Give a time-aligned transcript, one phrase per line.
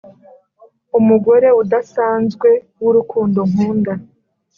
[0.99, 2.49] umugore udasanzwe
[2.81, 3.93] wurukundo nkunda,